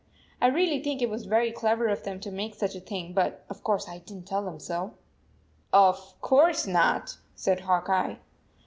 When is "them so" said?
4.43-4.95